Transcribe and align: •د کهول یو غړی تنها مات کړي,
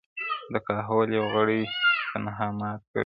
•د 0.53 0.55
کهول 0.67 1.07
یو 1.17 1.25
غړی 1.33 1.61
تنها 2.09 2.47
مات 2.59 2.81
کړي, 2.91 2.99